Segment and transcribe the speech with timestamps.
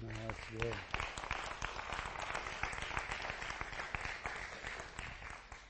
[0.00, 0.74] No, that's good.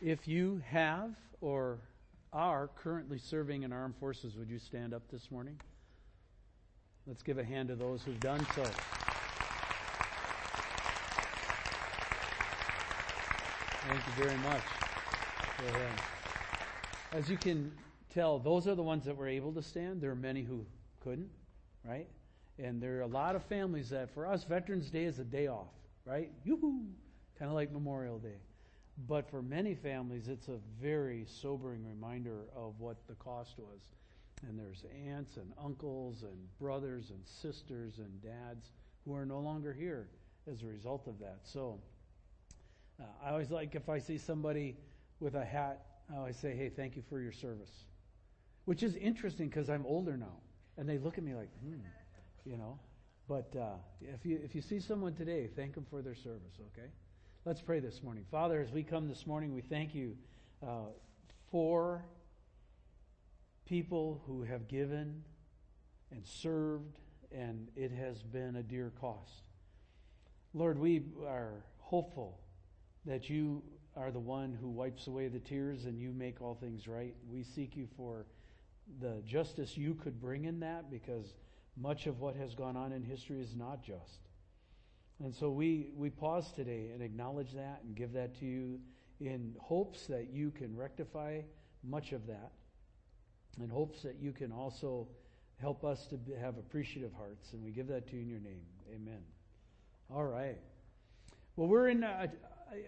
[0.01, 1.79] If you have or
[2.33, 5.59] are currently serving in armed forces, would you stand up this morning?
[7.07, 8.65] Let's give a hand to those who've done so.
[13.89, 14.63] Thank you very much.
[17.13, 17.73] As you can
[18.13, 20.03] tell, those are the ones that were able to stand.
[20.03, 20.67] There are many who
[21.01, 21.31] couldn't,
[21.83, 22.07] right?
[22.59, 25.47] And there are a lot of families that, for us, Veterans Day is a day
[25.47, 25.69] off,
[26.05, 26.31] right?
[26.45, 26.83] Yoo-hoo!
[27.39, 28.41] Kind of like Memorial Day.
[29.07, 33.81] But for many families, it's a very sobering reminder of what the cost was.
[34.47, 38.71] And there's aunts and uncles and brothers and sisters and dads
[39.05, 40.09] who are no longer here
[40.51, 41.41] as a result of that.
[41.45, 41.79] So
[43.01, 44.77] uh, I always like if I see somebody
[45.21, 47.85] with a hat, I always say, hey, thank you for your service.
[48.65, 50.37] Which is interesting because I'm older now.
[50.77, 51.75] And they look at me like, hmm,
[52.45, 52.79] you know.
[53.29, 56.89] But uh, if, you, if you see someone today, thank them for their service, okay?
[57.45, 58.25] Let's pray this morning.
[58.31, 60.17] Father, as we come this morning, we thank you
[60.67, 60.87] uh,
[61.51, 62.05] for
[63.67, 65.23] people who have given
[66.11, 66.99] and served,
[67.31, 69.43] and it has been a dear cost.
[70.55, 72.41] Lord, we are hopeful
[73.05, 73.63] that you
[73.95, 77.15] are the one who wipes away the tears and you make all things right.
[77.31, 78.27] We seek you for
[79.01, 81.35] the justice you could bring in that because
[81.81, 84.21] much of what has gone on in history is not just.
[85.23, 88.81] And so we, we pause today and acknowledge that and give that to you
[89.21, 91.41] in hopes that you can rectify
[91.83, 92.53] much of that,
[93.61, 95.09] in hopes that you can also
[95.61, 97.53] help us to have appreciative hearts.
[97.53, 98.63] And we give that to you in your name.
[98.95, 99.21] Amen.
[100.15, 100.59] All right.
[101.57, 102.29] Well, we're in, uh,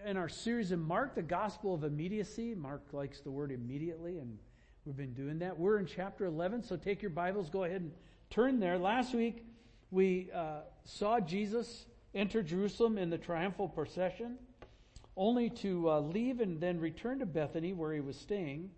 [0.05, 2.55] in our series in Mark, the gospel of immediacy.
[2.55, 4.37] Mark likes the word immediately, and
[4.85, 5.59] we've been doing that.
[5.59, 7.91] We're in chapter 11, so take your Bibles, go ahead and
[8.31, 8.77] turn there.
[8.77, 9.45] Last week,
[9.91, 14.37] we uh, saw Jesus enter Jerusalem in the triumphal procession,
[15.17, 18.71] only to uh, leave and then return to Bethany where he was staying.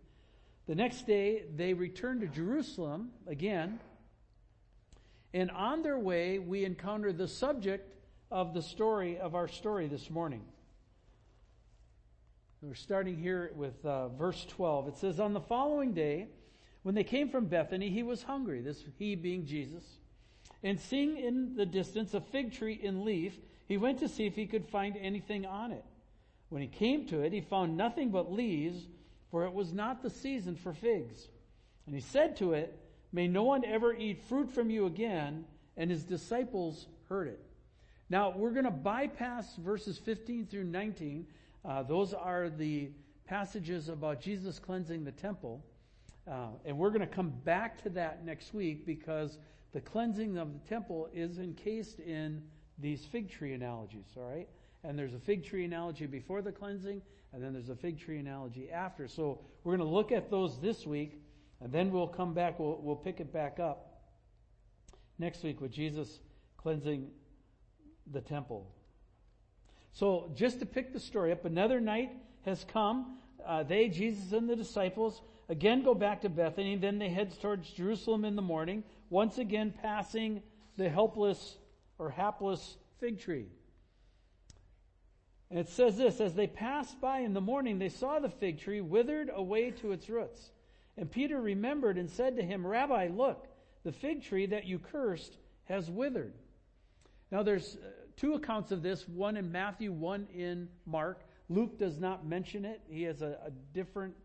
[0.68, 3.80] The next day, they returned to Jerusalem again.
[5.36, 7.96] And on their way, we encounter the subject
[8.32, 10.42] of the story of our story this morning.
[12.64, 14.88] We're starting here with uh, verse 12.
[14.88, 16.28] It says, On the following day,
[16.84, 19.84] when they came from Bethany, he was hungry, this he being Jesus.
[20.62, 23.34] And seeing in the distance a fig tree in leaf,
[23.68, 25.84] he went to see if he could find anything on it.
[26.50, 28.86] When he came to it, he found nothing but leaves,
[29.32, 31.28] for it was not the season for figs.
[31.86, 32.78] And he said to it,
[33.12, 35.46] May no one ever eat fruit from you again.
[35.78, 37.40] And his disciples heard it.
[38.10, 41.26] Now, we're going to bypass verses 15 through 19.
[41.64, 42.90] Uh, those are the
[43.26, 45.64] passages about Jesus cleansing the temple.
[46.30, 49.38] Uh, and we're going to come back to that next week because
[49.74, 52.42] the cleansing of the temple is encased in
[52.80, 54.48] these fig tree analogies, all right?
[54.84, 57.02] And there's a fig tree analogy before the cleansing,
[57.34, 59.08] and then there's a fig tree analogy after.
[59.08, 61.22] So we're going to look at those this week,
[61.62, 64.04] and then we'll come back, we'll, we'll pick it back up
[65.20, 66.20] next week with Jesus
[66.58, 67.10] cleansing
[68.12, 68.68] the temple.
[69.92, 72.12] So just to pick the story up, another night
[72.46, 73.18] has come.
[73.46, 76.76] Uh, they, Jesus and the disciples, again go back to Bethany.
[76.76, 80.42] Then they head towards Jerusalem in the morning once again passing
[80.78, 81.58] the helpless
[82.00, 83.48] or hapless fig tree.
[85.50, 88.60] And it says this, as they passed by in the morning, they saw the fig
[88.60, 90.52] tree withered away to its roots.
[90.98, 93.48] And Peter remembered and said to him, Rabbi, look,
[93.84, 96.34] the fig tree that you cursed has withered.
[97.32, 101.24] Now there's uh, two accounts of this, one in Matthew, one in Mark.
[101.50, 102.82] Luke does not mention it.
[102.88, 104.16] He has a, a different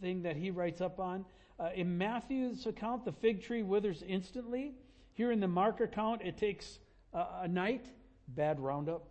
[0.00, 1.24] thing that he writes up on.
[1.58, 4.74] Uh, in Matthew's account, the fig tree withers instantly.
[5.12, 6.78] Here in the Mark account, it takes
[7.12, 7.86] uh, a night.
[8.28, 9.08] Bad roundup.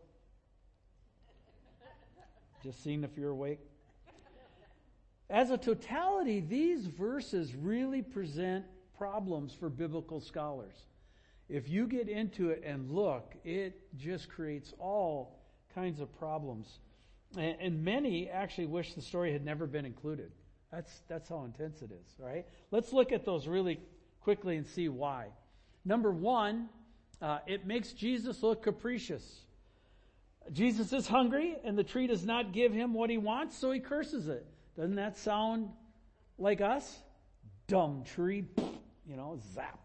[2.63, 3.59] Just seeing if you're awake.
[5.29, 8.65] As a totality, these verses really present
[8.97, 10.73] problems for biblical scholars.
[11.49, 15.39] If you get into it and look, it just creates all
[15.73, 16.79] kinds of problems.
[17.37, 20.31] And, and many actually wish the story had never been included.
[20.71, 22.45] That's, that's how intense it is, right?
[22.71, 23.79] Let's look at those really
[24.21, 25.27] quickly and see why.
[25.83, 26.69] Number one,
[27.21, 29.41] uh, it makes Jesus look capricious.
[30.51, 33.79] Jesus is hungry and the tree does not give him what he wants, so he
[33.79, 34.45] curses it.
[34.75, 35.69] Doesn't that sound
[36.37, 36.99] like us?
[37.67, 38.45] Dumb tree,
[39.07, 39.79] you know, zap.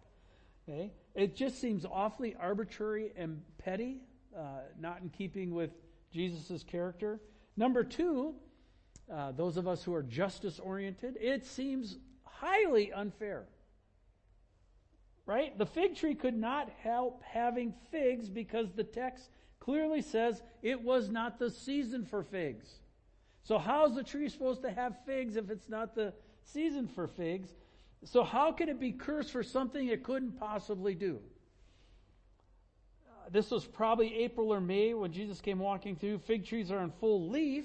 [0.69, 0.93] Okay?
[1.15, 3.99] It just seems awfully arbitrary and petty,
[4.37, 5.71] uh, not in keeping with
[6.13, 7.21] Jesus' character.
[7.57, 8.35] Number two,
[9.13, 13.45] uh, those of us who are justice oriented, it seems highly unfair.
[15.27, 15.57] right?
[15.57, 19.31] The fig tree could not help having figs because the text
[19.61, 22.67] clearly says it was not the season for figs.
[23.43, 26.13] So how's the tree supposed to have figs if it's not the
[26.43, 27.55] season for figs?
[28.05, 31.19] So how can it be cursed for something it couldn't possibly do?
[33.09, 36.19] Uh, this was probably April or May when Jesus came walking through.
[36.19, 37.65] Fig trees are in full leaf,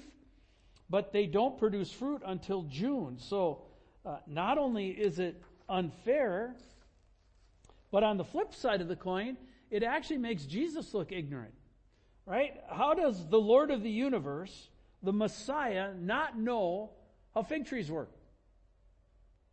[0.90, 3.16] but they don't produce fruit until June.
[3.18, 3.62] So
[4.04, 6.56] uh, not only is it unfair,
[7.92, 9.36] but on the flip side of the coin,
[9.70, 11.54] it actually makes Jesus look ignorant.
[12.26, 12.60] Right?
[12.68, 14.68] How does the Lord of the universe,
[15.02, 16.90] the Messiah, not know
[17.34, 18.10] how fig trees work?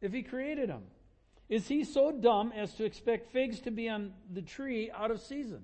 [0.01, 0.83] If he created them.
[1.49, 5.21] Is he so dumb as to expect figs to be on the tree out of
[5.21, 5.63] season?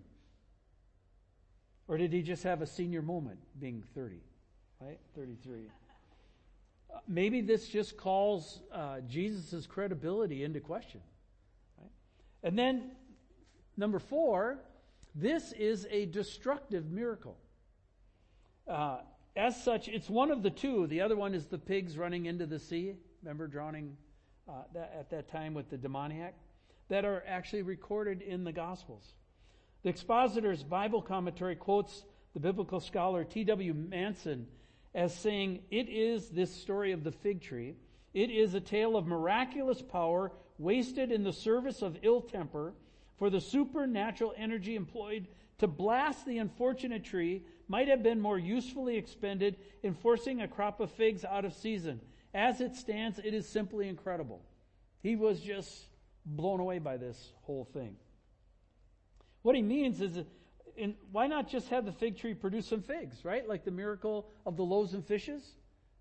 [1.88, 4.22] Or did he just have a senior moment being 30?
[4.86, 5.00] Right?
[5.16, 5.70] 33.
[6.94, 11.00] Uh, maybe this just calls uh, Jesus' credibility into question.
[12.44, 12.92] And then,
[13.78, 14.60] number four,
[15.16, 17.38] this is a destructive miracle.
[18.68, 18.98] Uh,
[19.38, 20.88] as such, it's one of the two.
[20.88, 22.96] The other one is the pigs running into the sea.
[23.22, 23.96] Remember drowning
[24.50, 26.36] uh, that, at that time with the demoniac?
[26.90, 29.14] That are actually recorded in the Gospels.
[29.84, 32.04] The expositor's Bible commentary quotes
[32.34, 33.74] the biblical scholar T.W.
[33.74, 34.48] Manson
[34.94, 37.76] as saying, It is this story of the fig tree.
[38.14, 42.74] It is a tale of miraculous power wasted in the service of ill temper,
[43.18, 45.28] for the supernatural energy employed
[45.60, 50.80] to blast the unfortunate tree might have been more usefully expended in forcing a crop
[50.80, 52.02] of figs out of season.
[52.34, 54.42] As it stands, it is simply incredible.
[55.02, 55.86] He was just
[56.26, 57.96] blown away by this whole thing.
[59.42, 60.18] What he means is,
[60.78, 63.48] in, why not just have the fig tree produce some figs, right?
[63.48, 65.56] Like the miracle of the loaves and fishes?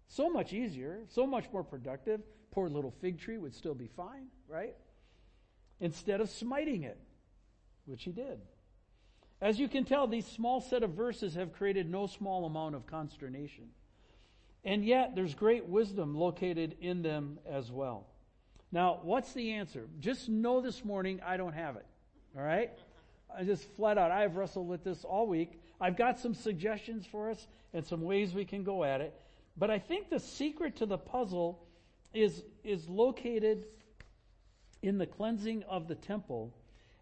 [0.09, 2.21] So much easier, so much more productive,
[2.51, 4.75] poor little fig tree would still be fine, right?
[5.81, 6.99] Instead of smiting it,
[7.87, 8.41] which he did.
[9.41, 12.87] As you can tell, these small set of verses have created no small amount of
[12.87, 13.71] consternation.
[14.65, 18.07] And yet, there's great wisdom located in them as well.
[18.71, 19.89] Now, what's the answer?
[19.99, 21.87] Just know this morning I don't have it.
[22.37, 22.71] All right?
[23.37, 25.61] I just flat out, I've wrestled with this all week.
[25.81, 29.14] I've got some suggestions for us and some ways we can go at it.
[29.56, 31.67] But I think the secret to the puzzle
[32.14, 33.67] is, is located
[34.82, 36.55] in the cleansing of the temple.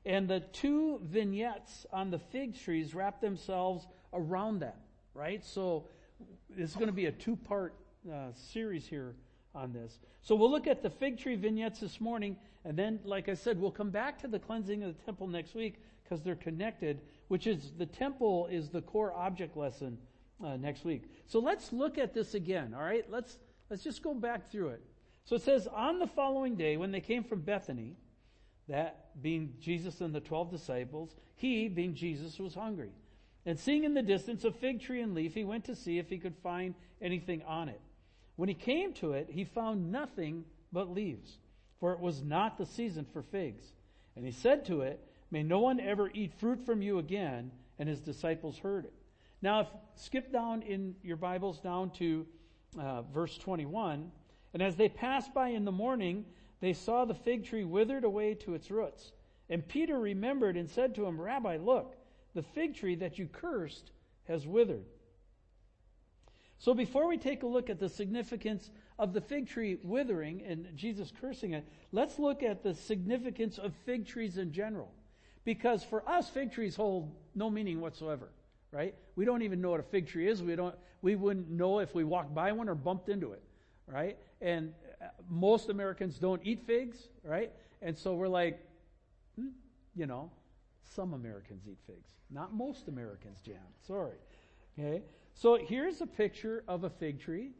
[0.06, 4.80] And the two vignettes on the fig trees wrap themselves around that,
[5.14, 5.44] right?
[5.44, 5.86] So
[6.56, 7.74] is going to be a two part
[8.10, 9.14] uh, series here
[9.54, 9.98] on this.
[10.22, 13.60] So we'll look at the fig tree vignettes this morning, and then, like I said,
[13.60, 15.80] we'll come back to the cleansing of the temple next week
[16.10, 19.96] because they're connected, which is the temple is the core object lesson
[20.44, 21.04] uh, next week.
[21.26, 23.04] So let's look at this again, all right?
[23.08, 23.38] Let's,
[23.70, 24.82] let's just go back through it.
[25.24, 27.94] So it says, on the following day, when they came from Bethany,
[28.68, 32.90] that being Jesus and the twelve disciples, he, being Jesus, was hungry.
[33.46, 36.08] And seeing in the distance a fig tree and leaf, he went to see if
[36.08, 37.80] he could find anything on it.
[38.34, 41.38] When he came to it, he found nothing but leaves,
[41.78, 43.62] for it was not the season for figs.
[44.16, 47.50] And he said to it, May no one ever eat fruit from you again.
[47.78, 48.92] And his disciples heard it.
[49.40, 52.26] Now, if, skip down in your Bibles down to
[52.78, 54.10] uh, verse 21.
[54.52, 56.26] And as they passed by in the morning,
[56.60, 59.12] they saw the fig tree withered away to its roots.
[59.48, 61.96] And Peter remembered and said to him, Rabbi, look,
[62.34, 63.92] the fig tree that you cursed
[64.24, 64.84] has withered.
[66.58, 70.68] So before we take a look at the significance of the fig tree withering and
[70.76, 74.92] Jesus cursing it, let's look at the significance of fig trees in general.
[75.44, 78.28] Because for us, fig trees hold no meaning whatsoever,
[78.72, 78.94] right?
[79.16, 80.42] We don't even know what a fig tree is.
[80.42, 83.42] We don't, we wouldn't know if we walked by one or bumped into it,
[83.86, 84.18] right?
[84.40, 87.50] And uh, most Americans don't eat figs, right?
[87.82, 88.60] And so we're like,
[89.36, 89.48] hmm,
[89.94, 90.30] you know,
[90.94, 92.10] some Americans eat figs.
[92.30, 93.56] Not most Americans, Jan.
[93.86, 94.16] Sorry.
[94.78, 95.02] Okay.
[95.34, 97.52] So here's a picture of a fig tree.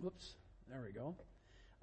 [0.00, 0.34] Whoops.
[0.68, 1.16] There we go.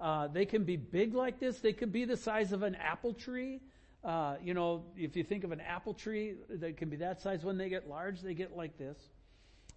[0.00, 1.60] Uh, they can be big like this.
[1.60, 3.60] They could be the size of an apple tree.
[4.02, 7.44] Uh, you know, if you think of an apple tree, they can be that size.
[7.44, 8.96] When they get large, they get like this.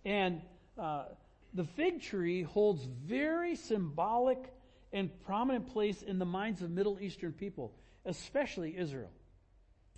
[0.06, 0.42] And
[0.78, 1.06] uh,
[1.54, 4.54] the fig tree holds very symbolic
[4.94, 7.74] and prominent place in the minds of Middle Eastern people,
[8.06, 9.12] especially Israel.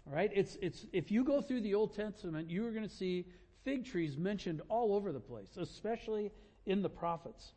[0.07, 0.31] Right?
[0.33, 3.25] It's, it's, if you go through the Old Testament, you are going to see
[3.63, 6.31] fig trees mentioned all over the place, especially
[6.65, 7.51] in the prophets.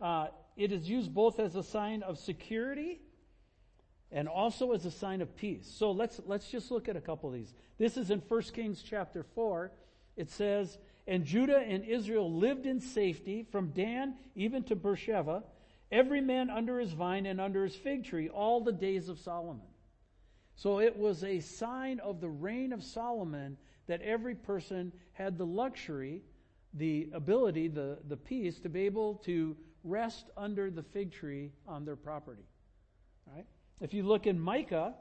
[0.00, 3.00] Uh, it is used both as a sign of security
[4.10, 5.70] and also as a sign of peace.
[5.78, 7.52] So let's, let's just look at a couple of these.
[7.78, 9.70] This is in 1 Kings chapter 4.
[10.16, 15.42] It says, and Judah and Israel lived in safety from Dan even to Beersheba,
[15.90, 19.66] every man under his vine and under his fig tree, all the days of Solomon.
[20.56, 25.46] So it was a sign of the reign of Solomon that every person had the
[25.46, 26.22] luxury,
[26.74, 31.84] the ability, the, the peace to be able to rest under the fig tree on
[31.84, 32.42] their property.
[33.26, 33.46] Right?
[33.80, 34.94] If you look in Micah,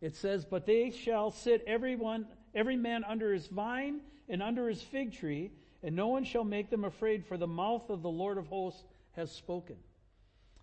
[0.00, 4.82] it says, But they shall sit everyone, every man under his vine and under his
[4.82, 5.52] fig tree,
[5.82, 8.82] and no one shall make them afraid, for the mouth of the Lord of hosts
[9.12, 9.76] has spoken.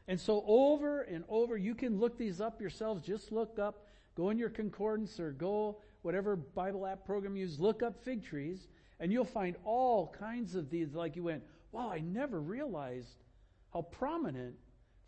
[0.08, 3.04] And so over and over, you can look these up yourselves.
[3.04, 7.60] Just look up, go in your concordance or go whatever Bible app program you use,
[7.60, 8.68] look up fig trees,
[9.00, 10.94] and you'll find all kinds of these.
[10.94, 13.24] Like you went, wow, I never realized
[13.72, 14.56] how prominent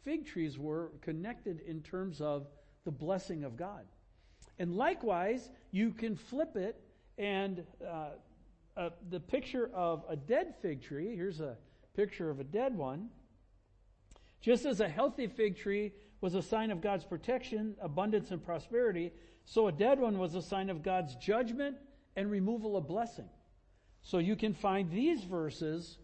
[0.05, 2.47] fig trees were connected in terms of
[2.85, 3.83] the blessing of God.
[4.59, 6.79] And likewise, you can flip it,
[7.17, 8.09] and uh,
[8.77, 11.57] uh, the picture of a dead fig tree, here's a
[11.95, 13.09] picture of a dead one.
[14.39, 19.11] Just as a healthy fig tree was a sign of God's protection, abundance, and prosperity,
[19.43, 21.77] so a dead one was a sign of God's judgment
[22.15, 23.29] and removal of blessing.
[24.01, 25.97] So you can find these verses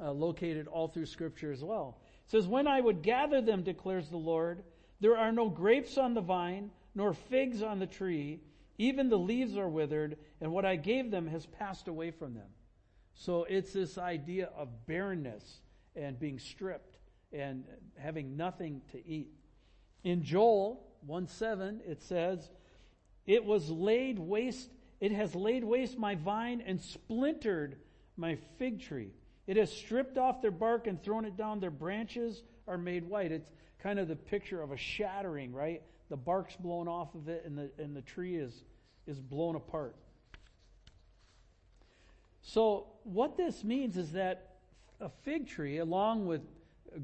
[0.00, 1.98] uh, located all through Scripture as well.
[2.28, 4.62] Says, When I would gather them, declares the Lord,
[5.00, 8.40] there are no grapes on the vine, nor figs on the tree.
[8.76, 12.48] Even the leaves are withered, and what I gave them has passed away from them.
[13.14, 15.60] So it's this idea of barrenness
[15.96, 16.98] and being stripped
[17.32, 17.64] and
[17.96, 19.32] having nothing to eat.
[20.04, 22.50] In Joel 1 7, it says,
[23.26, 24.70] It was laid waste,
[25.00, 27.78] it has laid waste my vine and splintered
[28.16, 29.12] my fig tree.
[29.48, 31.58] It has stripped off their bark and thrown it down.
[31.58, 33.32] Their branches are made white.
[33.32, 33.50] It's
[33.82, 35.82] kind of the picture of a shattering, right?
[36.10, 38.62] The bark's blown off of it and the, and the tree is,
[39.06, 39.96] is blown apart.
[42.42, 44.56] So, what this means is that
[45.00, 46.42] a fig tree, along with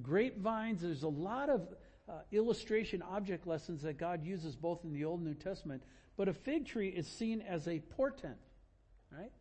[0.03, 1.63] grapevines, there's a lot of
[2.09, 5.83] uh, illustration object lessons that God uses both in the Old and New Testament.
[6.19, 8.37] But a fig tree is seen as a portent,
[9.11, 9.33] right?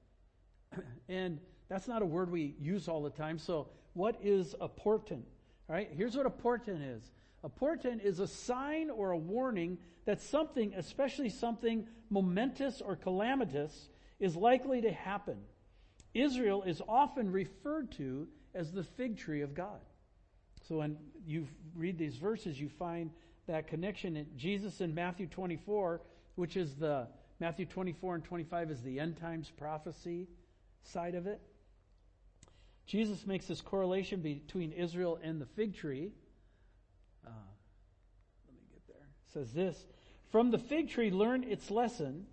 [1.09, 1.39] and
[1.69, 3.37] that's not a word we use all the time.
[3.37, 5.25] So, what is a portent?
[5.69, 7.11] All right, here's what a portent is.
[7.43, 13.89] A portent is a sign or a warning that something, especially something momentous or calamitous,
[14.19, 15.37] is likely to happen.
[16.13, 19.79] Israel is often referred to as the fig tree of God.
[20.67, 23.11] So when you read these verses, you find
[23.47, 24.15] that connection.
[24.15, 26.01] In Jesus in Matthew 24,
[26.35, 27.07] which is the
[27.39, 30.27] Matthew 24 and 25 is the end times prophecy
[30.83, 31.41] side of it.
[32.85, 36.11] Jesus makes this correlation between Israel and the fig tree.
[37.25, 37.29] Uh,
[38.45, 38.97] let me get there.
[38.97, 39.85] It says this
[40.31, 42.25] From the fig tree, learn its lesson.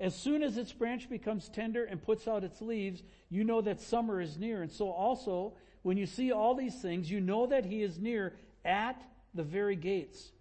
[0.00, 3.80] As soon as its branch becomes tender and puts out its leaves, you know that
[3.80, 4.60] summer is near.
[4.60, 8.34] And so also, when you see all these things, you know that he is near
[8.64, 9.00] at
[9.34, 10.32] the very gates.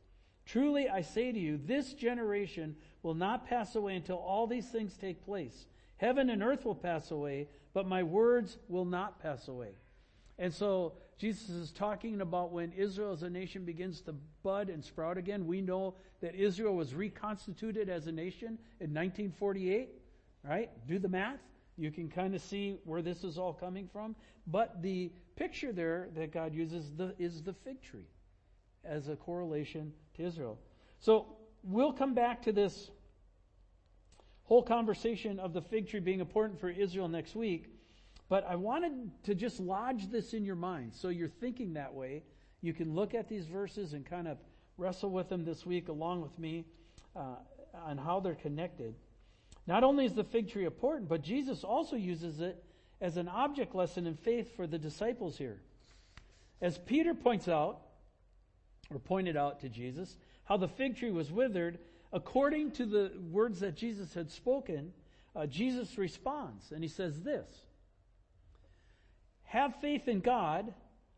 [0.46, 4.98] Truly, I say to you, this generation will not pass away until all these things
[4.98, 5.68] take place.
[5.98, 9.72] Heaven and earth will pass away, but my words will not pass away.
[10.38, 14.84] And so Jesus is talking about when Israel as a nation begins to bud and
[14.84, 15.46] sprout again.
[15.46, 19.90] We know that Israel was reconstituted as a nation in 1948,
[20.44, 20.70] right?
[20.88, 21.40] Do the math.
[21.78, 24.16] You can kind of see where this is all coming from.
[24.48, 28.08] But the picture there that God uses the, is the fig tree
[28.84, 30.60] as a correlation to Israel.
[31.00, 31.28] So
[31.64, 32.92] we'll come back to this
[34.46, 37.70] whole conversation of the fig tree being important for Israel next week.
[38.30, 42.24] But I wanted to just lodge this in your mind so you're thinking that way.
[42.62, 44.38] You can look at these verses and kind of
[44.78, 46.66] wrestle with them this week along with me
[47.16, 47.36] uh,
[47.86, 48.96] on how they're connected.
[49.68, 52.64] Not only is the fig tree important, but Jesus also uses it
[53.02, 55.62] as an object lesson in faith for the disciples here.
[56.62, 57.82] As Peter points out,
[58.90, 61.80] or pointed out to Jesus, how the fig tree was withered,
[62.14, 64.94] according to the words that Jesus had spoken,
[65.36, 67.48] uh, Jesus responds, and he says this
[69.44, 70.74] Have faith in God.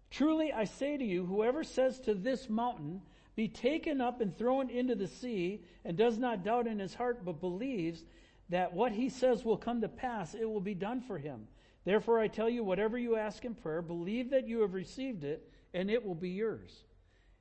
[0.09, 3.01] Truly I say to you, whoever says to this mountain,
[3.35, 7.25] Be taken up and thrown into the sea, and does not doubt in his heart,
[7.25, 8.05] but believes
[8.49, 11.47] that what he says will come to pass, it will be done for him.
[11.83, 15.51] Therefore I tell you, whatever you ask in prayer, believe that you have received it,
[15.73, 16.85] and it will be yours.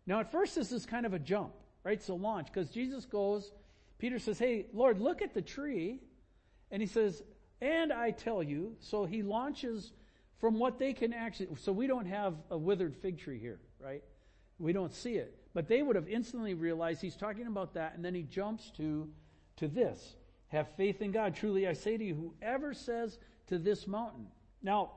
[0.06, 1.52] Now, at first, this is kind of a jump
[1.84, 2.02] right?
[2.02, 3.52] So launch, because Jesus goes,
[3.98, 6.00] Peter says, Hey, Lord, look at the tree.
[6.70, 7.22] And he says,
[7.60, 8.74] And I tell you.
[8.80, 9.92] So he launches
[10.38, 14.02] from what they can actually, so we don't have a withered fig tree here, right?
[14.58, 15.38] We don't see it.
[15.54, 19.08] But they would have instantly realized he's talking about that, and then he jumps to,
[19.56, 20.16] to this.
[20.48, 21.34] Have faith in God.
[21.34, 24.26] Truly I say to you, whoever says to this mountain.
[24.62, 24.92] Now,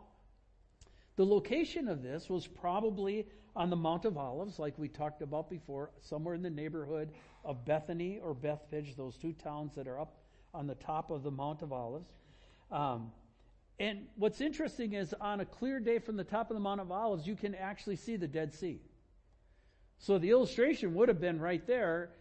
[1.18, 5.50] The location of this was probably on the Mount of Olives, like we talked about
[5.50, 7.12] before, somewhere in the neighborhood
[7.44, 10.16] of Bethany or Bethphage, those two towns that are up
[10.54, 12.14] on the top of the Mount of Olives.
[12.72, 13.12] Um,
[13.80, 16.92] and what's interesting is on a clear day from the top of the Mount of
[16.92, 18.80] Olives, you can actually see the Dead Sea.
[19.98, 22.12] So the illustration would have been right there.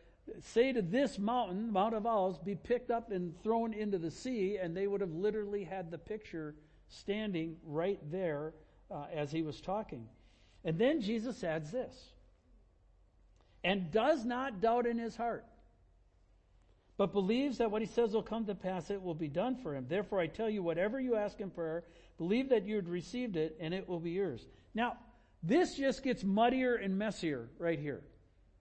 [0.41, 4.57] Say to this mountain, Mount of Olives, be picked up and thrown into the sea,
[4.57, 6.55] and they would have literally had the picture
[6.89, 8.55] standing right there
[8.91, 10.07] uh, as he was talking.
[10.65, 11.95] And then Jesus adds this
[13.63, 15.45] and does not doubt in his heart,
[16.97, 19.75] but believes that what he says will come to pass, it will be done for
[19.75, 19.87] him.
[19.89, 21.85] Therefore, I tell you, whatever you ask in prayer,
[22.17, 24.47] believe that you had received it, and it will be yours.
[24.75, 24.97] Now,
[25.43, 28.03] this just gets muddier and messier right here.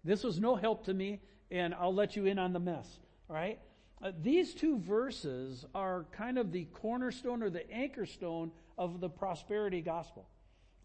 [0.03, 2.88] This was no help to me, and I'll let you in on the mess.
[3.29, 3.60] All right?
[4.03, 9.10] Uh, these two verses are kind of the cornerstone or the anchor stone of the
[9.10, 10.27] prosperity gospel.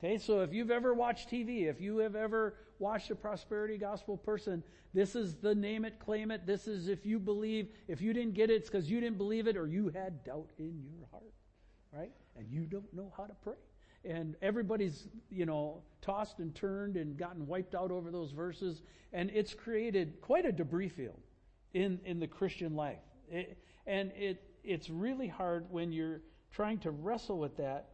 [0.03, 4.17] Okay, so if you've ever watched TV, if you have ever watched a prosperity gospel
[4.17, 4.63] person,
[4.95, 6.47] this is the name it, claim it.
[6.47, 9.47] This is if you believe, if you didn't get it, it's because you didn't believe
[9.47, 11.35] it or you had doubt in your heart,
[11.93, 12.13] right?
[12.37, 13.55] And you don't know how to pray.
[14.03, 18.83] And everybody's, you know, tossed and turned and gotten wiped out over those verses.
[19.13, 21.21] And it's created quite a debris field
[21.75, 23.03] in, in the Christian life.
[23.31, 27.89] It, and it, it's really hard when you're trying to wrestle with that,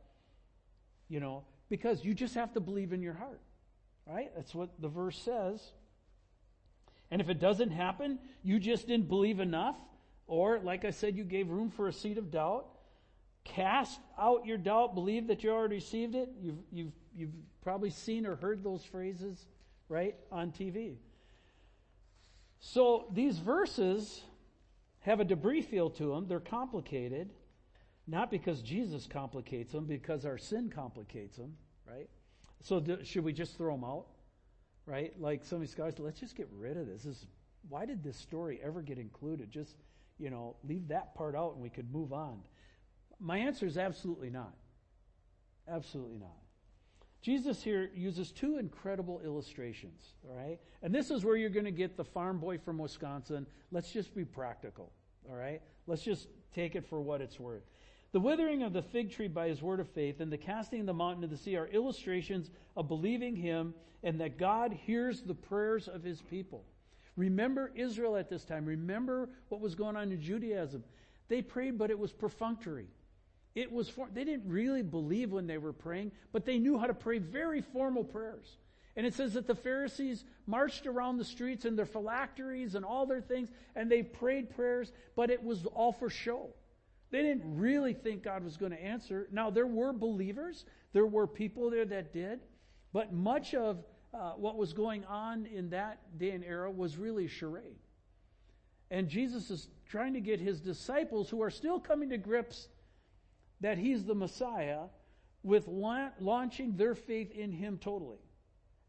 [1.09, 3.41] you know, because you just have to believe in your heart.
[4.07, 4.31] Right?
[4.37, 5.61] That's what the verse says.
[7.11, 9.77] And if it doesn't happen, you just didn't believe enough,
[10.27, 12.67] or like I said, you gave room for a seed of doubt.
[13.45, 16.31] Cast out your doubt, believe that you already received it.
[16.41, 17.31] You've, you've, you've
[17.63, 19.47] probably seen or heard those phrases,
[19.89, 20.97] right, on TV.
[22.59, 24.21] So these verses
[25.01, 26.27] have a debris feel to them.
[26.27, 27.31] They're complicated.
[28.07, 31.57] Not because Jesus complicates them, because our sin complicates them,
[31.89, 32.09] right?
[32.63, 34.07] So do, should we just throw them out?
[34.87, 35.13] Right?
[35.19, 37.03] Like some of these guys, let's just get rid of this.
[37.03, 37.27] this is,
[37.69, 39.51] why did this story ever get included?
[39.51, 39.75] Just,
[40.19, 42.39] you know, leave that part out and we could move on.
[43.19, 44.55] My answer is absolutely not.
[45.69, 46.37] Absolutely not.
[47.23, 50.61] Jesus here uses two incredible illustrations, all right?
[50.83, 53.49] And this is where you're going to get the farm boy from Wisconsin.
[53.73, 54.93] Let's just be practical,
[55.29, 55.61] all right?
[55.89, 57.65] Let's just take it for what it's worth.
[58.13, 60.87] The withering of the fig tree by his word of faith and the casting of
[60.87, 65.35] the mountain into the sea are illustrations of believing him and that God hears the
[65.35, 66.65] prayers of his people.
[67.17, 68.67] Remember Israel at this time.
[68.67, 70.85] Remember what was going on in Judaism.
[71.29, 72.87] They prayed, but it was perfunctory.
[73.55, 76.87] It was for, they didn't really believe when they were praying, but they knew how
[76.87, 78.59] to pray very formal prayers.
[78.97, 83.07] And it says that the Pharisees marched around the streets in their phylacteries and all
[83.07, 86.51] their things, and they prayed prayers, but it was all for show.
[87.11, 89.29] They didn't really think God was going to answer.
[89.31, 92.41] Now, there were believers, there were people there that did,
[92.93, 97.29] but much of uh, what was going on in that day and era was really
[97.29, 97.77] charade.
[98.91, 102.69] And Jesus is trying to get his disciples, who are still coming to grips
[103.61, 104.85] that he's the Messiah,
[105.43, 108.19] with la- launching their faith in him totally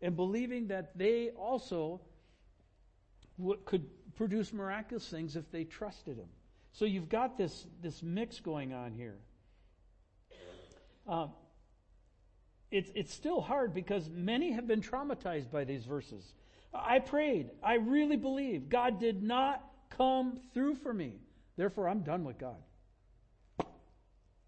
[0.02, 2.02] and believing that they also
[3.38, 6.30] w- could produce miraculous things if they trusted him.
[6.78, 9.18] So you've got this, this mix going on here.
[11.08, 11.26] Uh,
[12.70, 16.36] it's, it's still hard because many have been traumatized by these verses.
[16.72, 17.50] I prayed.
[17.64, 18.70] I really believe.
[18.70, 21.16] God did not come through for me.
[21.56, 22.58] Therefore, I'm done with God.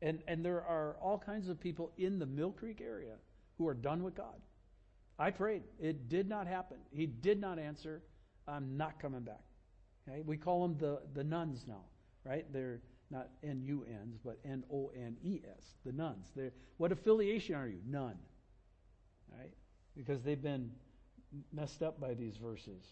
[0.04, 3.16] And, and there are all kinds of people in the Mill Creek area
[3.58, 4.36] who are done with God.
[5.18, 5.64] I prayed.
[5.80, 6.78] It did not happen.
[6.92, 8.04] He did not answer.
[8.48, 9.42] I'm not coming back.
[10.08, 10.22] Okay?
[10.24, 11.86] We call them the, the nones now
[12.26, 12.46] right?
[12.52, 16.32] They're not N-U-Ns, but N-O-N-E-S, the nones.
[16.36, 17.80] They're, what affiliation are you?
[17.88, 18.18] None.
[19.36, 19.54] Right?
[19.96, 20.72] Because they've been
[21.52, 22.84] messed up by these verses.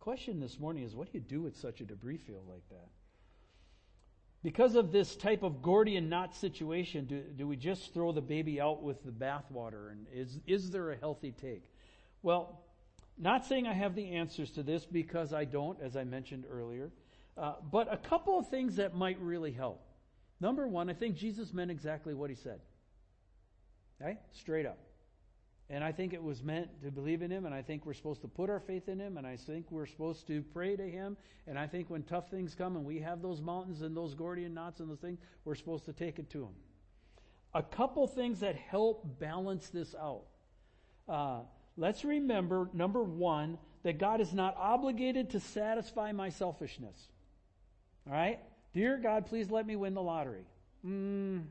[0.00, 2.88] Question this morning is what do you do with such a debris field like that?
[4.42, 8.60] Because of this type of Gordian knot situation, do, do we just throw the baby
[8.60, 9.90] out with the bathwater?
[9.90, 11.64] And is, is there a healthy take?
[12.22, 12.60] Well,
[13.18, 16.90] not saying I have the answers to this because I don't, as I mentioned earlier,
[17.36, 19.80] uh, but a couple of things that might really help.
[20.40, 22.60] Number one, I think Jesus meant exactly what he said.
[24.00, 24.18] Okay?
[24.32, 24.78] Straight up.
[25.70, 28.22] And I think it was meant to believe in him, and I think we're supposed
[28.22, 31.16] to put our faith in him, and I think we're supposed to pray to him.
[31.46, 34.54] And I think when tough things come and we have those mountains and those Gordian
[34.54, 36.54] knots and those things, we're supposed to take it to him.
[37.52, 40.24] A couple things that help balance this out.
[41.06, 41.40] Uh,
[41.78, 47.08] let's remember, number one, that God is not obligated to satisfy my selfishness.
[48.06, 48.40] All right?
[48.74, 50.44] Dear God, please let me win the lottery.
[50.84, 51.44] Mm,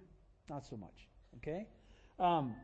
[0.50, 1.08] not so much.
[1.38, 1.66] Okay?
[2.20, 2.56] Um,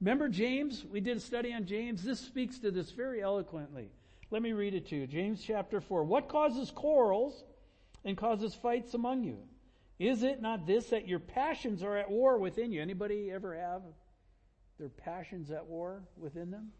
[0.00, 0.84] remember James?
[0.90, 2.02] We did a study on James.
[2.02, 3.90] This speaks to this very eloquently.
[4.30, 5.06] Let me read it to you.
[5.06, 6.04] James chapter 4.
[6.04, 7.44] What causes quarrels
[8.04, 9.38] and causes fights among you?
[9.98, 12.80] Is it not this that your passions are at war within you?
[12.80, 13.82] Anybody ever have
[14.78, 16.72] their passions at war within them?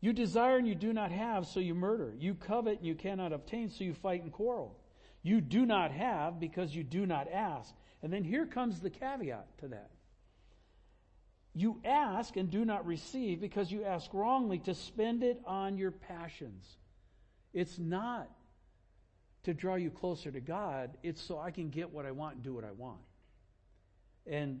[0.00, 2.14] You desire and you do not have, so you murder.
[2.18, 4.78] You covet and you cannot obtain, so you fight and quarrel.
[5.22, 7.74] You do not have because you do not ask.
[8.02, 9.90] And then here comes the caveat to that.
[11.54, 15.90] You ask and do not receive because you ask wrongly to spend it on your
[15.90, 16.76] passions.
[17.52, 18.30] It's not
[19.42, 22.44] to draw you closer to God, it's so I can get what I want and
[22.44, 23.00] do what I want.
[24.26, 24.60] And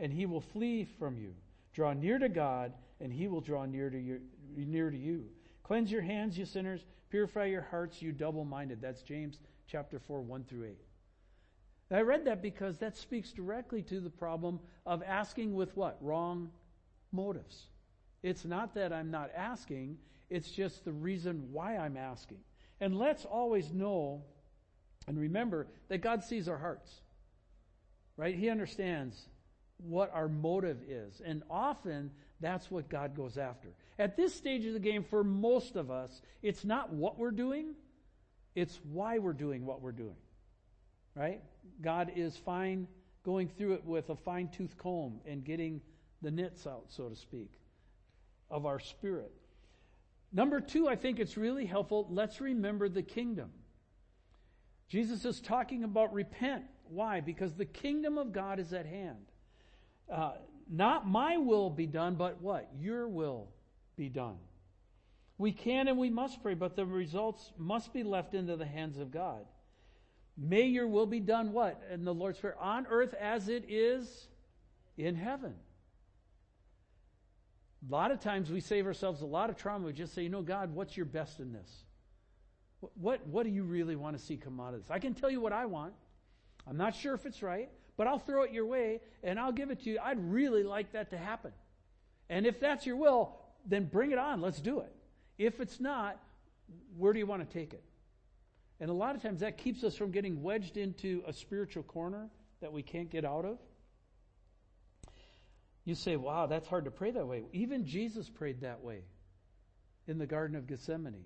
[0.00, 1.32] and he will flee from you.
[1.72, 4.20] Draw near to God, and he will draw near to you.
[4.56, 5.26] Near to you.
[5.62, 6.84] Cleanse your hands, you sinners.
[7.10, 8.80] Purify your hearts, you double-minded.
[8.80, 10.78] That's James chapter 4, 1 through 8.
[11.92, 15.98] I read that because that speaks directly to the problem of asking with what?
[16.00, 16.50] Wrong
[17.12, 17.66] motives.
[18.22, 22.38] It's not that I'm not asking, it's just the reason why I'm asking.
[22.80, 24.22] And let's always know
[25.08, 27.00] and remember that God sees our hearts.
[28.16, 28.36] Right?
[28.36, 29.26] He understands
[29.82, 31.20] what our motive is.
[31.24, 33.68] And often that's what God goes after.
[33.98, 37.74] At this stage of the game, for most of us, it's not what we're doing,
[38.54, 40.16] it's why we're doing what we're doing.
[41.14, 41.42] Right?
[41.82, 42.86] God is fine
[43.24, 45.80] going through it with a fine tooth comb and getting
[46.22, 47.52] the nits out, so to speak,
[48.50, 49.32] of our spirit.
[50.32, 52.06] Number two, I think it's really helpful.
[52.10, 53.50] Let's remember the kingdom.
[54.88, 56.64] Jesus is talking about repent.
[56.88, 57.20] Why?
[57.20, 59.29] Because the kingdom of God is at hand.
[60.10, 60.32] Uh,
[60.68, 62.68] not my will be done, but what?
[62.78, 63.48] Your will
[63.96, 64.38] be done.
[65.38, 68.98] We can and we must pray, but the results must be left into the hands
[68.98, 69.46] of God.
[70.36, 71.82] May your will be done what?
[71.92, 74.28] In the Lord's Prayer, on earth as it is
[74.96, 75.54] in heaven.
[77.88, 79.86] A lot of times we save ourselves a lot of trauma.
[79.86, 81.84] We just say, you know, God, what's your best in this?
[82.94, 84.90] What, what do you really want to see come out of this?
[84.90, 85.94] I can tell you what I want.
[86.66, 89.70] I'm not sure if it's right, but I'll throw it your way and I'll give
[89.70, 89.98] it to you.
[90.02, 91.52] I'd really like that to happen.
[92.28, 94.40] And if that's your will, then bring it on.
[94.40, 94.92] Let's do it.
[95.38, 96.18] If it's not,
[96.96, 97.82] where do you want to take it?
[98.80, 102.30] And a lot of times that keeps us from getting wedged into a spiritual corner
[102.60, 103.58] that we can't get out of.
[105.84, 107.44] You say, wow, that's hard to pray that way.
[107.52, 109.02] Even Jesus prayed that way
[110.06, 111.24] in the Garden of Gethsemane.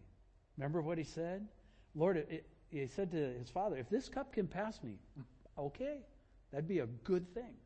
[0.57, 1.47] Remember what he said?
[1.95, 4.99] Lord, it, it, he said to his father, if this cup can pass me,
[5.59, 5.99] okay,
[6.55, 7.57] that'd be a good thing.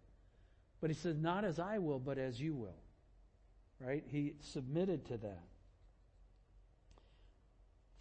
[0.81, 2.81] But he said, not as I will, but as you will.
[3.79, 4.03] Right?
[4.09, 5.45] He submitted to that.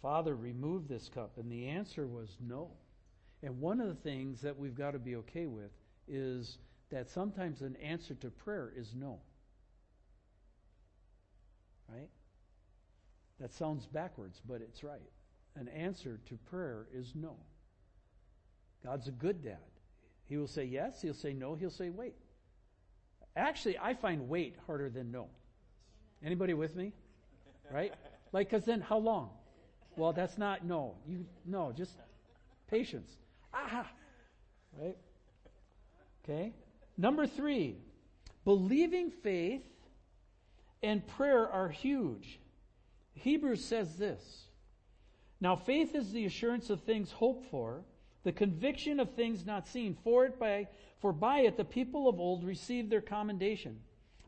[0.00, 1.32] Father, remove this cup.
[1.36, 2.70] And the answer was no.
[3.42, 5.72] And one of the things that we've got to be okay with
[6.08, 6.56] is
[6.90, 9.18] that sometimes an answer to prayer is no.
[11.92, 12.08] Right?
[13.40, 15.10] That sounds backwards, but it's right.
[15.54, 17.36] An answer to prayer is no.
[18.82, 19.58] God's a good dad.
[20.28, 22.14] He will say yes, he'll say no, he'll say wait.
[23.34, 25.28] Actually, I find wait harder than no.
[26.24, 26.92] Anybody with me?
[27.72, 27.94] Right?
[28.32, 29.30] Like, cause then how long?
[29.96, 30.96] Well, that's not no.
[31.06, 31.92] You no, just
[32.70, 33.10] patience.
[33.54, 33.86] Aha.
[34.78, 34.96] Right?
[36.24, 36.52] Okay?
[36.96, 37.76] Number three,
[38.44, 39.62] believing faith
[40.82, 42.38] and prayer are huge.
[43.14, 44.48] Hebrews says this.
[45.40, 47.84] Now faith is the assurance of things hoped for,
[48.24, 49.96] the conviction of things not seen.
[50.04, 50.68] For it by,
[51.00, 53.80] for by it the people of old received their commendation.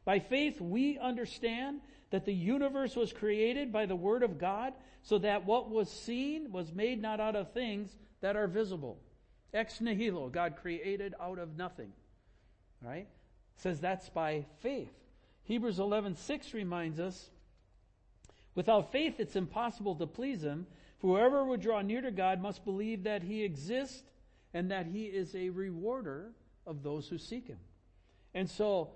[0.05, 4.73] By faith we understand that the universe was created by the word of God,
[5.03, 8.99] so that what was seen was made not out of things that are visible.
[9.55, 11.93] Ex nihilo, God created out of nothing.
[12.83, 13.09] Right?
[13.57, 14.93] Says that's by faith.
[15.45, 17.31] Hebrews 11:6 reminds us,
[18.55, 20.67] without faith it's impossible to please him.
[21.01, 24.03] Whoever would draw near to God must believe that he exists
[24.53, 26.33] and that he is a rewarder
[26.67, 27.59] of those who seek him.
[28.35, 28.91] And so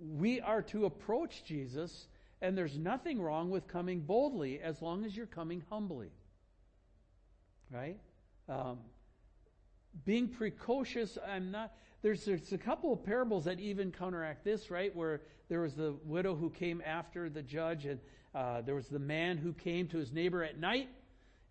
[0.00, 2.08] we are to approach Jesus,
[2.42, 6.10] and there's nothing wrong with coming boldly as long as you're coming humbly.
[7.70, 7.98] Right?
[8.48, 8.78] Um,
[10.04, 14.94] being precocious, I'm not, there's, there's a couple of parables that even counteract this, right?
[14.94, 18.00] Where there was the widow who came after the judge, and
[18.34, 20.88] uh, there was the man who came to his neighbor at night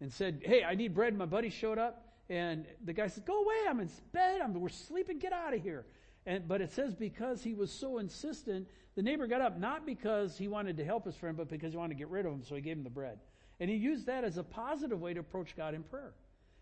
[0.04, 1.18] and said, Hey, I need bread.
[1.18, 2.06] My buddy showed up.
[2.30, 3.56] And the guy said, Go away.
[3.68, 4.42] I'm in bed.
[4.42, 5.18] I'm, we're sleeping.
[5.18, 5.86] Get out of here.
[6.26, 10.38] And, but it says because he was so insistent, the neighbor got up not because
[10.38, 12.44] he wanted to help his friend, but because he wanted to get rid of him,
[12.44, 13.18] so he gave him the bread.
[13.62, 16.14] And he used that as a positive way to approach God in prayer.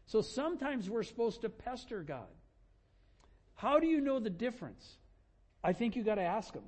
[0.06, 2.28] So sometimes we're supposed to pester God.
[3.56, 4.98] How do you know the difference?
[5.64, 6.64] I think you got to ask him.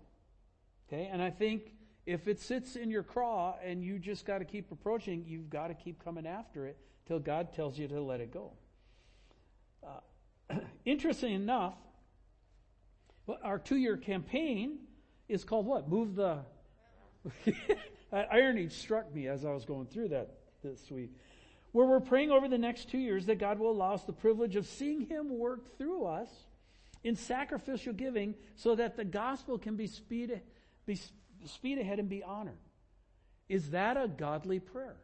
[0.87, 1.07] Okay?
[1.11, 1.71] And I think
[2.05, 5.67] if it sits in your craw and you just got to keep approaching, you've got
[5.67, 8.51] to keep coming after it till God tells you to let it go.
[9.85, 11.75] Uh, interesting enough,
[13.41, 14.79] our two year campaign
[15.29, 15.89] is called what?
[15.89, 16.39] Move the.
[18.11, 20.29] Irony struck me as I was going through that
[20.61, 21.11] this week.
[21.71, 24.55] Where we're praying over the next two years that God will allow us the privilege
[24.55, 26.29] of seeing Him work through us
[27.03, 30.39] in sacrificial giving so that the gospel can be speed,
[30.85, 30.99] be
[31.45, 32.57] speed ahead and be honored.
[33.49, 34.95] Is that a godly prayer?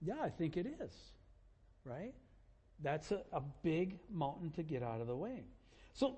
[0.00, 0.92] Yeah, I think it is.
[1.84, 2.14] Right?
[2.82, 5.44] That's a, a big mountain to get out of the way.
[5.92, 6.16] So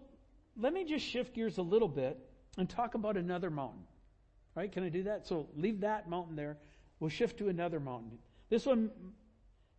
[0.57, 2.19] let me just shift gears a little bit
[2.59, 3.83] and talk about another mountain.
[4.55, 4.71] Right?
[4.73, 5.27] Can I do that?
[5.27, 6.57] So leave that mountain there.
[6.99, 8.19] We'll shift to another mountain.
[8.49, 8.91] This one,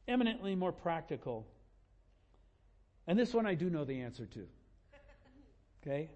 [0.08, 1.48] eminently more practical.
[3.08, 4.48] And this one I do know the answer to.
[5.82, 6.10] Okay?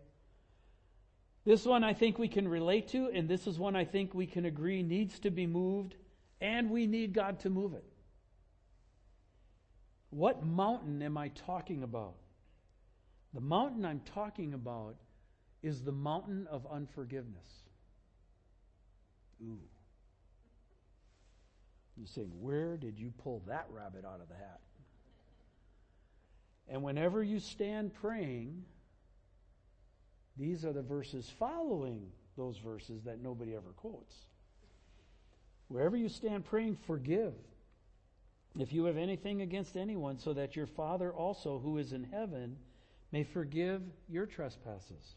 [1.43, 4.27] This one I think we can relate to, and this is one I think we
[4.27, 5.95] can agree needs to be moved,
[6.39, 7.86] and we need God to move it.
[10.12, 12.15] What mountain am I talking about?
[13.34, 14.97] The mountain I'm talking about
[15.63, 17.47] is the mountain of unforgiveness.
[19.41, 19.58] Ooh.
[21.97, 24.60] You're saying, where did you pull that rabbit out of the hat?
[26.67, 28.63] And whenever you stand praying,
[30.41, 32.01] these are the verses following
[32.36, 34.15] those verses that nobody ever quotes.
[35.67, 37.34] Wherever you stand praying, forgive.
[38.58, 42.58] If you have anything against anyone, so that your Father also, who is in heaven,
[43.12, 45.13] may forgive your trespasses.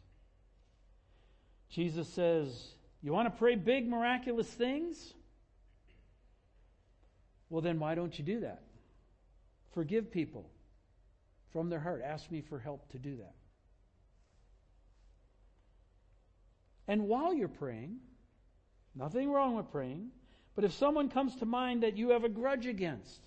[1.71, 5.15] Jesus says, You want to pray big, miraculous things?
[7.49, 8.63] Well, then why don't you do that?
[9.73, 10.51] Forgive people
[11.51, 12.03] from their heart.
[12.05, 13.35] Ask me for help to do that.
[16.87, 17.97] And while you're praying,
[18.95, 20.11] nothing wrong with praying,
[20.55, 23.21] but if someone comes to mind that you have a grudge against,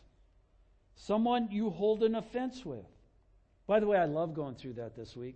[0.95, 2.85] someone you hold an offense with.
[3.65, 5.35] By the way, I love going through that this week.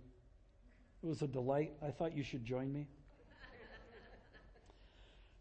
[1.02, 1.72] It was a delight.
[1.82, 2.86] I thought you should join me.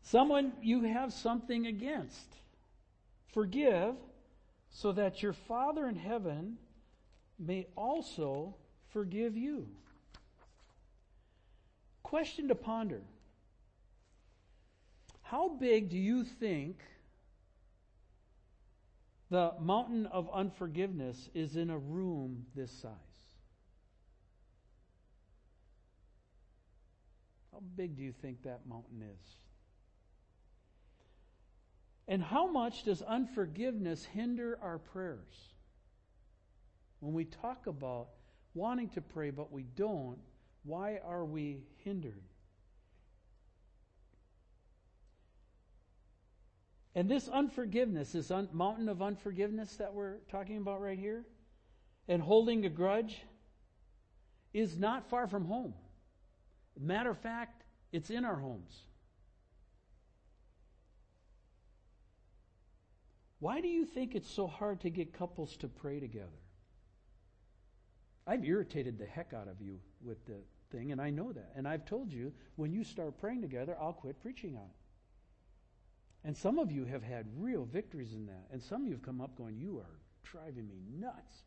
[0.01, 2.35] someone you have something against.
[3.33, 3.95] Forgive
[4.71, 6.57] so that your Father in heaven
[7.39, 8.55] may also
[8.89, 9.67] forgive you.
[12.11, 12.99] Question to ponder
[15.21, 16.81] How big do you think
[19.29, 22.91] the mountain of unforgiveness is in a room this size?
[27.53, 29.27] How big do you think that mountain is?
[32.09, 35.53] And how much does unforgiveness hinder our prayers?
[36.99, 38.09] When we talk about
[38.53, 40.19] wanting to pray but we don't,
[40.63, 42.23] why are we hindered?
[46.93, 51.25] And this unforgiveness, this un- mountain of unforgiveness that we're talking about right here,
[52.07, 53.21] and holding a grudge,
[54.53, 55.73] is not far from home.
[56.77, 58.83] Matter of fact, it's in our homes.
[63.39, 66.40] Why do you think it's so hard to get couples to pray together?
[68.27, 70.37] I've irritated the heck out of you with the
[70.71, 71.51] thing, and I know that.
[71.55, 74.81] And I've told you, when you start praying together, I'll quit preaching on it.
[76.23, 78.47] And some of you have had real victories in that.
[78.51, 81.43] And some of you have come up going, You are driving me nuts.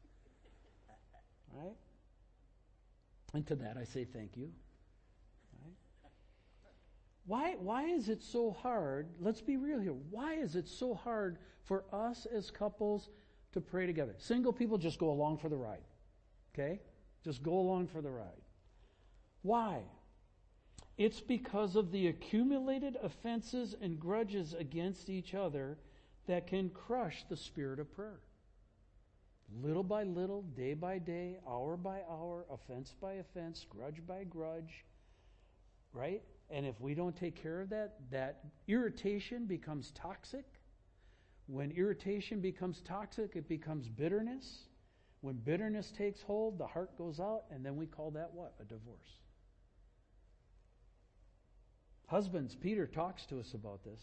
[1.52, 1.76] Right?
[3.32, 4.50] And to that I say thank you.
[5.64, 5.74] Right?
[7.26, 9.08] Why, why is it so hard?
[9.20, 9.94] Let's be real here.
[10.10, 13.10] Why is it so hard for us as couples
[13.52, 14.14] to pray together?
[14.18, 15.82] Single people just go along for the ride.
[16.54, 16.80] Okay?
[17.24, 18.42] Just go along for the ride.
[19.42, 19.82] Why?
[20.96, 25.76] It's because of the accumulated offenses and grudges against each other
[26.26, 28.20] that can crush the spirit of prayer.
[29.62, 34.84] Little by little, day by day, hour by hour, offense by offense, grudge by grudge,
[35.92, 36.22] right?
[36.50, 40.44] And if we don't take care of that, that irritation becomes toxic.
[41.46, 44.68] When irritation becomes toxic, it becomes bitterness.
[45.24, 48.52] When bitterness takes hold, the heart goes out, and then we call that what?
[48.60, 49.22] A divorce.
[52.08, 54.02] Husbands, Peter talks to us about this.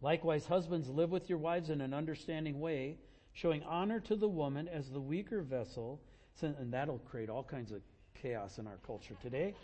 [0.00, 2.96] Likewise, husbands, live with your wives in an understanding way,
[3.34, 6.00] showing honor to the woman as the weaker vessel,
[6.40, 7.82] and that'll create all kinds of
[8.20, 9.54] chaos in our culture today.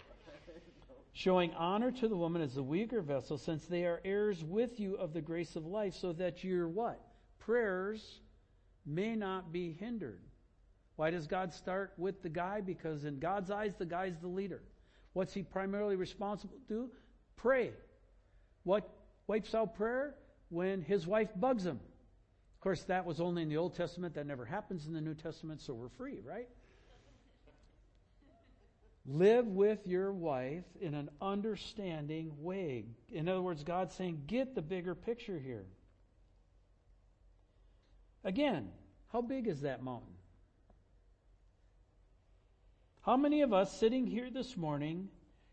[1.12, 4.94] Showing honor to the woman as the weaker vessel, since they are heirs with you
[4.94, 7.00] of the grace of life, so that your what?
[7.40, 8.20] Prayers
[8.88, 10.20] may not be hindered.
[10.96, 12.60] Why does God start with the guy?
[12.60, 14.62] Because in God's eyes, the guy's the leader.
[15.12, 16.90] What's he primarily responsible to?
[17.36, 17.72] Pray.
[18.64, 18.88] What
[19.26, 20.14] wipes out prayer?
[20.48, 21.78] When his wife bugs him.
[22.56, 24.14] Of course, that was only in the Old Testament.
[24.14, 26.48] That never happens in the New Testament, so we're free, right?
[29.06, 32.84] Live with your wife in an understanding way.
[33.10, 35.64] In other words, God's saying, get the bigger picture here.
[38.24, 38.68] Again,
[39.12, 40.14] how big is that mountain?
[43.02, 45.08] How many of us sitting here this morning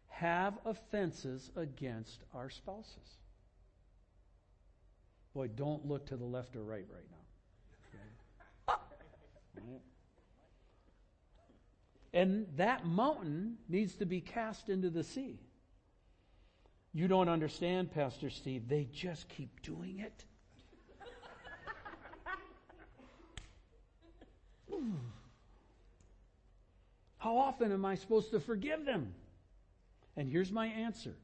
[0.07, 3.17] have offenses against our spouses?
[5.33, 7.15] Boy, don't look to the left or right right now.
[12.13, 15.37] And that mountain needs to be cast into the sea.
[16.93, 18.69] You don't understand, Pastor Steve.
[18.69, 20.23] They just keep doing it.
[27.17, 29.13] How often am I supposed to forgive them?
[30.15, 31.15] And here's my answer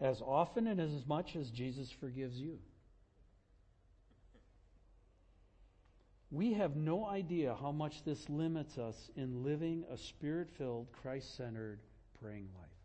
[0.00, 2.58] as often and as much as Jesus forgives you.
[6.30, 11.36] We have no idea how much this limits us in living a spirit filled, Christ
[11.36, 11.78] centered,
[12.20, 12.75] praying life.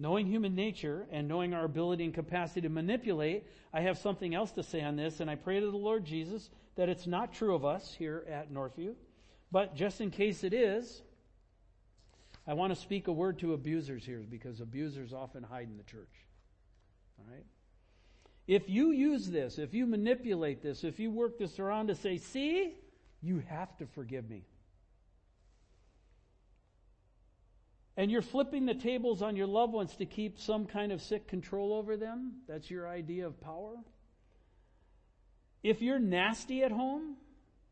[0.00, 4.52] Knowing human nature and knowing our ability and capacity to manipulate, I have something else
[4.52, 7.54] to say on this, and I pray to the Lord Jesus that it's not true
[7.54, 8.94] of us here at Northview.
[9.50, 11.02] But just in case it is,
[12.46, 15.82] I want to speak a word to abusers here because abusers often hide in the
[15.82, 16.14] church.
[17.18, 17.44] All right?
[18.46, 22.18] If you use this, if you manipulate this, if you work this around to say,
[22.18, 22.74] see,
[23.20, 24.44] you have to forgive me.
[27.98, 31.26] And you're flipping the tables on your loved ones to keep some kind of sick
[31.26, 32.34] control over them.
[32.46, 33.74] That's your idea of power.
[35.64, 37.16] If you're nasty at home,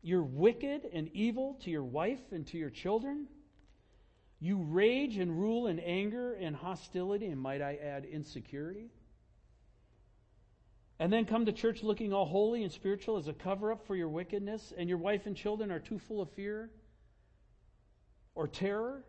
[0.01, 3.27] you're wicked and evil to your wife and to your children,
[4.41, 8.91] you rage and rule in anger and hostility, and might I add, insecurity.
[10.99, 13.95] And then come to church looking all holy and spiritual as a cover up for
[13.95, 16.69] your wickedness, and your wife and children are too full of fear
[18.35, 19.05] or terror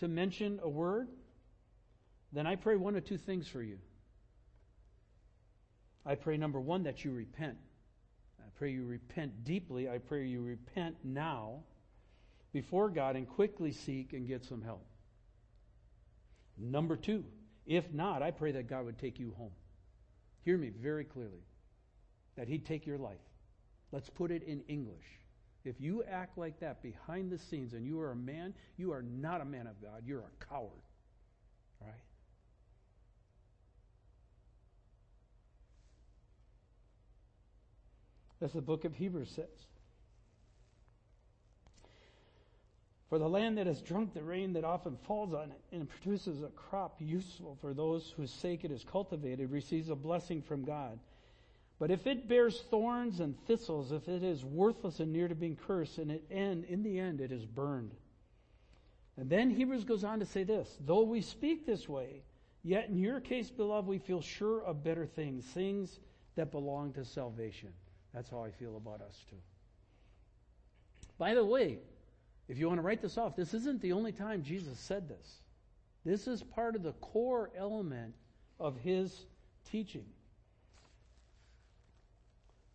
[0.00, 1.08] to mention a word.
[2.32, 3.78] Then I pray one of two things for you.
[6.04, 7.58] I pray, number one, that you repent.
[8.40, 9.88] I pray you repent deeply.
[9.88, 11.60] I pray you repent now
[12.52, 14.84] before God and quickly seek and get some help.
[16.56, 17.24] Number two,
[17.66, 19.52] if not, I pray that God would take you home.
[20.44, 21.44] Hear me very clearly
[22.36, 23.20] that He'd take your life.
[23.92, 25.19] Let's put it in English.
[25.64, 29.02] If you act like that behind the scenes and you are a man, you are
[29.02, 30.02] not a man of God.
[30.06, 30.70] You're a coward.
[31.80, 31.90] Right?
[38.40, 39.48] As the book of Hebrews says.
[43.10, 46.42] For the land that has drunk the rain that often falls on it and produces
[46.42, 50.98] a crop useful for those whose sake it is cultivated receives a blessing from God.
[51.80, 55.56] But if it bears thorns and thistles, if it is worthless and near to being
[55.56, 57.92] cursed, and it end, in the end it is burned.
[59.16, 62.22] And then Hebrews goes on to say this, though we speak this way,
[62.62, 66.00] yet in your case, beloved, we feel sure of better things, things
[66.36, 67.70] that belong to salvation.
[68.12, 69.36] That's how I feel about us too.
[71.16, 71.78] By the way,
[72.46, 75.40] if you want to write this off, this isn't the only time Jesus said this.
[76.04, 78.14] This is part of the core element
[78.58, 79.24] of his
[79.70, 80.04] teaching.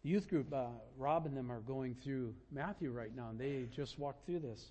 [0.06, 0.68] Youth group, uh,
[1.00, 4.68] Rob and them are going through Matthew right now, and they just walked through this.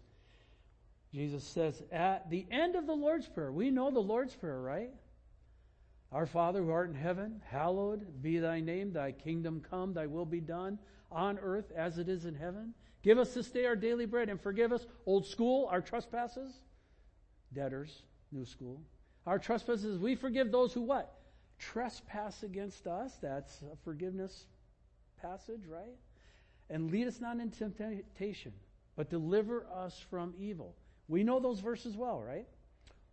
[1.12, 4.90] Jesus says at the end of the Lord's Prayer, we know the Lord's Prayer, right?
[6.12, 10.24] Our Father who art in heaven, hallowed be thy name, thy kingdom come, thy will
[10.24, 10.78] be done
[11.10, 12.72] on earth as it is in heaven.
[13.02, 16.60] Give us this day our daily bread and forgive us, old school, our trespasses.
[17.52, 18.80] Debtors, new school.
[19.26, 21.12] Our trespasses, we forgive those who what?
[21.58, 23.16] Trespass against us.
[23.20, 24.46] That's forgiveness
[25.24, 25.96] passage, right?
[26.70, 28.52] And lead us not into temptation,
[28.96, 30.74] but deliver us from evil.
[31.08, 32.46] We know those verses well, right?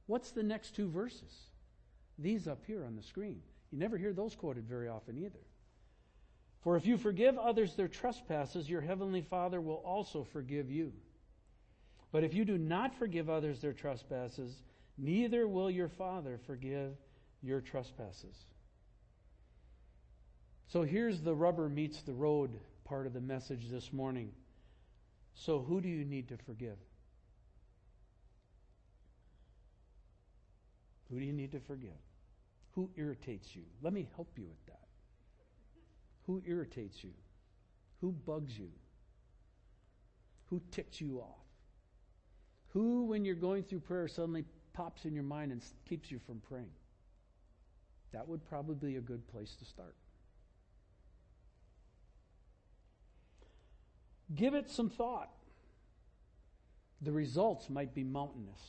[0.08, 1.34] What's the next two verses?
[2.18, 3.42] These up here on the screen.
[3.72, 5.40] You never hear those quoted very often either.
[6.62, 10.94] For if you forgive others their trespasses, your heavenly Father will also forgive you.
[12.12, 14.62] But if you do not forgive others their trespasses,
[14.98, 16.94] neither will your Father forgive
[17.42, 18.46] your trespasses.
[20.72, 24.32] So here's the rubber meets the road part of the message this morning.
[25.34, 26.78] So, who do you need to forgive?
[31.10, 32.00] Who do you need to forgive?
[32.76, 33.64] Who irritates you?
[33.82, 34.88] Let me help you with that.
[36.26, 37.12] Who irritates you?
[38.00, 38.70] Who bugs you?
[40.46, 41.44] Who ticks you off?
[42.70, 46.40] Who, when you're going through prayer, suddenly pops in your mind and keeps you from
[46.48, 46.72] praying?
[48.14, 49.96] That would probably be a good place to start.
[54.36, 55.30] Give it some thought.
[57.02, 58.62] The results might be mountainous.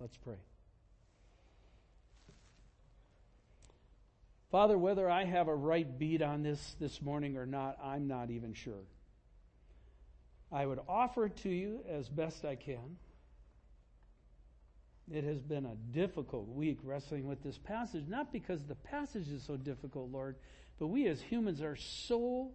[0.00, 0.38] Let's pray.
[4.50, 8.30] Father, whether I have a right beat on this this morning or not, I'm not
[8.30, 8.84] even sure.
[10.50, 12.98] I would offer it to you as best I can.
[15.10, 19.42] It has been a difficult week wrestling with this passage, not because the passage is
[19.42, 20.36] so difficult, Lord,
[20.78, 22.50] but we as humans are so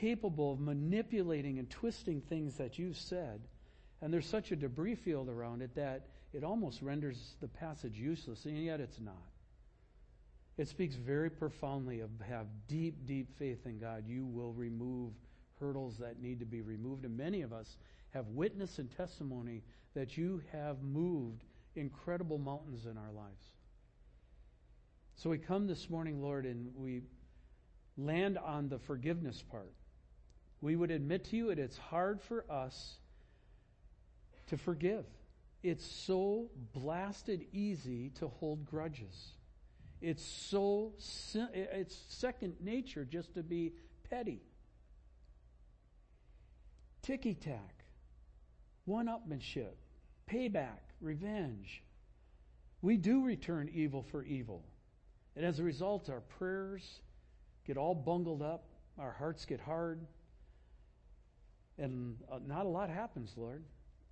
[0.00, 3.40] capable of manipulating and twisting things that you've said,
[4.00, 8.44] and there's such a debris field around it that it almost renders the passage useless,
[8.44, 9.14] and yet it's not.
[10.58, 14.04] It speaks very profoundly of have deep, deep faith in God.
[14.06, 15.12] You will remove
[15.60, 17.04] hurdles that need to be removed.
[17.04, 17.76] And many of us
[18.10, 19.62] have witness and testimony
[19.94, 21.44] that you have moved
[21.74, 23.50] incredible mountains in our lives.
[25.16, 27.02] So we come this morning, Lord, and we
[27.98, 29.72] land on the forgiveness part.
[30.60, 32.96] We would admit to you that it's hard for us
[34.48, 35.04] to forgive.
[35.62, 39.32] It's so blasted easy to hold grudges.
[40.00, 40.92] It's so,
[41.52, 43.72] it's second nature just to be
[44.08, 44.42] petty.
[47.02, 47.84] Ticky tack,
[48.84, 49.74] one upmanship,
[50.30, 51.82] payback, revenge.
[52.82, 54.64] We do return evil for evil.
[55.34, 57.00] And as a result, our prayers
[57.66, 60.06] get all bungled up, our hearts get hard,
[61.78, 63.62] and uh, not a lot happens, Lord.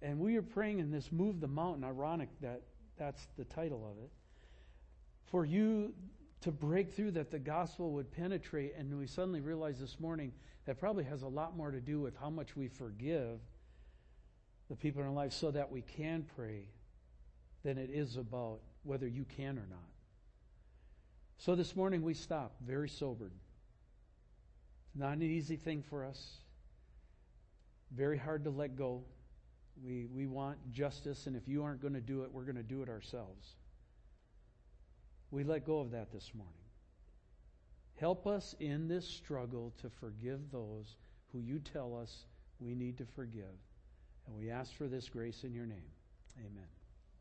[0.03, 2.63] And we are praying in this Move the Mountain, ironic that
[2.99, 4.11] that's the title of it
[5.31, 5.93] for you
[6.43, 8.75] to break through, that the gospel would penetrate.
[8.77, 10.33] And we suddenly realize this morning
[10.67, 13.41] that probably has a lot more to do with how much we forgive
[14.69, 16.69] the people in our life so that we can pray
[17.65, 19.91] than it is about whether you can or not.
[21.39, 23.33] So this morning we stop very sobered.
[24.87, 26.37] It's not an easy thing for us.
[27.97, 29.03] Very hard to let go.
[29.85, 32.63] We, we want justice, and if you aren't going to do it, we're going to
[32.63, 33.57] do it ourselves.
[35.31, 36.55] We let go of that this morning.
[37.97, 40.97] Help us in this struggle to forgive those
[41.33, 42.27] who you tell us
[42.61, 43.45] we need to forgive.
[44.27, 45.91] And we ask for this grace in your name.
[46.39, 46.74] Amen.